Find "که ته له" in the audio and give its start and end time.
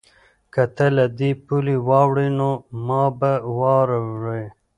0.53-1.05